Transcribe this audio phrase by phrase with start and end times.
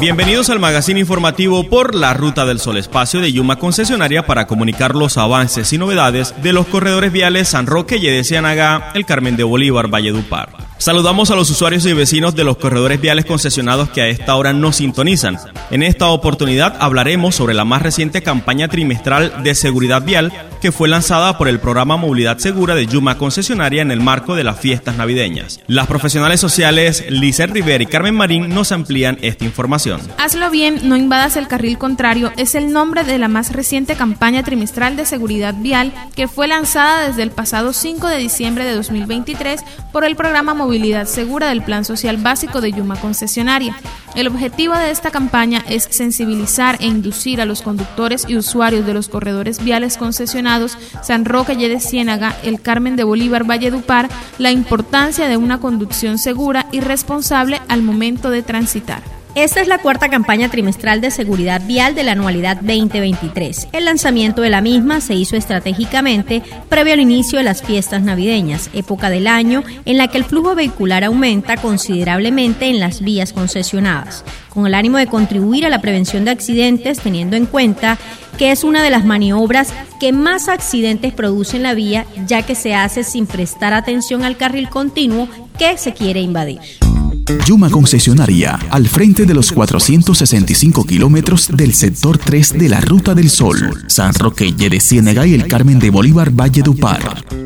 [0.00, 4.94] Bienvenidos al magazine informativo por la Ruta del Sol, espacio de Yuma Concesionaria para comunicar
[4.94, 9.36] los avances y novedades de los corredores viales San Roque, y de Ciénaga, el Carmen
[9.36, 10.73] de Bolívar, Valledupar.
[10.84, 14.52] Saludamos a los usuarios y vecinos de los corredores viales concesionados que a esta hora
[14.52, 15.38] nos sintonizan.
[15.70, 20.88] En esta oportunidad hablaremos sobre la más reciente campaña trimestral de seguridad vial que fue
[20.88, 24.96] lanzada por el programa Movilidad Segura de Yuma Concesionaria en el marco de las fiestas
[24.96, 25.60] navideñas.
[25.66, 30.02] Las profesionales sociales Lizeth Rivera y Carmen Marín nos amplían esta información.
[30.18, 34.42] Hazlo bien, no invadas el carril contrario es el nombre de la más reciente campaña
[34.42, 39.62] trimestral de seguridad vial que fue lanzada desde el pasado 5 de diciembre de 2023
[39.90, 40.73] por el programa Movilidad
[41.06, 43.76] Segura del Plan Social Básico de Yuma Concesionaria.
[44.16, 48.92] El objetivo de esta campaña es sensibilizar e inducir a los conductores y usuarios de
[48.92, 54.08] los corredores viales concesionados San Roque y de Ciénaga, el Carmen de Bolívar, Valledupar,
[54.38, 59.13] la importancia de una conducción segura y responsable al momento de transitar.
[59.34, 63.66] Esta es la cuarta campaña trimestral de seguridad vial de la anualidad 2023.
[63.72, 68.70] El lanzamiento de la misma se hizo estratégicamente previo al inicio de las fiestas navideñas,
[68.74, 74.24] época del año en la que el flujo vehicular aumenta considerablemente en las vías concesionadas,
[74.50, 77.98] con el ánimo de contribuir a la prevención de accidentes teniendo en cuenta
[78.38, 82.54] que es una de las maniobras que más accidentes produce en la vía ya que
[82.54, 86.83] se hace sin prestar atención al carril continuo que se quiere invadir.
[87.46, 93.30] Yuma Concesionaria, al frente de los 465 kilómetros del sector 3 de la Ruta del
[93.30, 97.43] Sol, San Roque, de Ciénega y el Carmen de Bolívar Valle Dupar.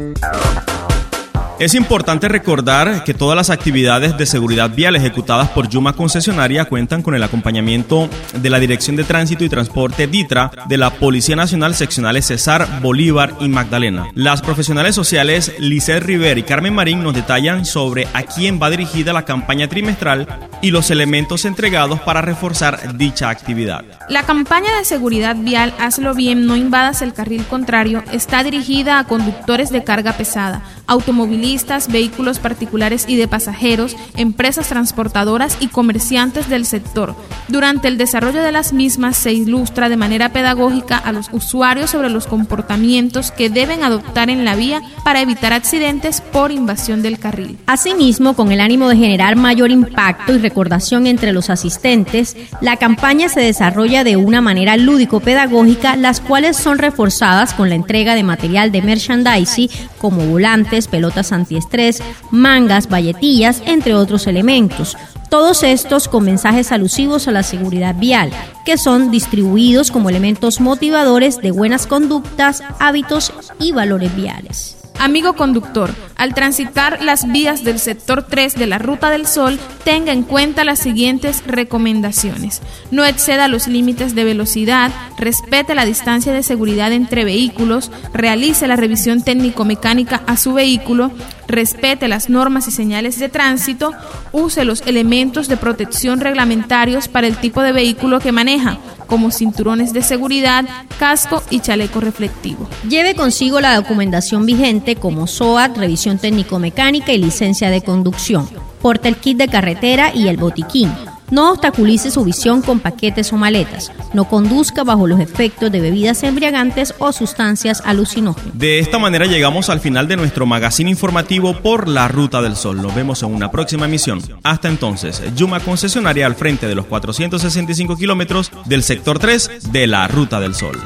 [1.59, 7.03] Es importante recordar que todas las actividades de seguridad vial ejecutadas por Yuma Concesionaria cuentan
[7.03, 11.75] con el acompañamiento de la Dirección de Tránsito y Transporte DITRA, de la Policía Nacional
[11.75, 14.07] Seccionales Cesar, Bolívar y Magdalena.
[14.15, 19.13] Las profesionales sociales Lisette River y Carmen Marín nos detallan sobre a quién va dirigida
[19.13, 20.29] la campaña trimestral
[20.63, 23.85] y los elementos entregados para reforzar dicha actividad.
[24.09, 29.05] La campaña de seguridad vial Hazlo bien, no invadas el carril contrario está dirigida a
[29.05, 31.48] conductores de carga pesada, automovilistas,
[31.91, 37.15] vehículos particulares y de pasajeros, empresas transportadoras y comerciantes del sector.
[37.49, 42.11] Durante el desarrollo de las mismas se ilustra de manera pedagógica a los usuarios sobre
[42.11, 47.59] los comportamientos que deben adoptar en la vía para evitar accidentes por invasión del carril.
[47.67, 53.29] Asimismo, con el ánimo de generar mayor impacto y recordación entre los asistentes, la campaña
[53.29, 58.71] se desarrolla de una manera lúdico-pedagógica, las cuales son reforzadas con la entrega de material
[58.71, 64.97] de merchandising como volantes, pelotas antiestrés, mangas, valletillas, entre otros elementos.
[65.31, 68.31] Todos estos con mensajes alusivos a la seguridad vial,
[68.65, 74.79] que son distribuidos como elementos motivadores de buenas conductas, hábitos y valores viales.
[74.99, 80.13] Amigo conductor, al transitar las vías del sector 3 de la Ruta del Sol, tenga
[80.13, 82.61] en cuenta las siguientes recomendaciones.
[82.91, 88.77] No exceda los límites de velocidad, respete la distancia de seguridad entre vehículos, realice la
[88.77, 91.13] revisión técnico-mecánica a su vehículo,
[91.47, 93.93] respete las normas y señales de tránsito,
[94.33, 98.79] use los elementos de protección reglamentarios para el tipo de vehículo que maneja
[99.09, 100.65] como cinturones de seguridad,
[101.01, 102.69] casco y chaleco reflectivo.
[102.89, 108.49] Lleve consigo la documentación vigente como SOAT, revisión técnico-mecánica y licencia de conducción.
[108.81, 110.93] Porta el kit de carretera y el botiquín
[111.31, 113.93] no obstaculice su visión con paquetes o maletas.
[114.13, 118.59] No conduzca bajo los efectos de bebidas embriagantes o sustancias alucinógenas.
[118.59, 122.81] De esta manera llegamos al final de nuestro magazine informativo por la Ruta del Sol.
[122.83, 124.21] Nos vemos en una próxima emisión.
[124.43, 130.09] Hasta entonces, Yuma concesionaria al frente de los 465 kilómetros del sector 3 de la
[130.09, 130.79] Ruta del Sol.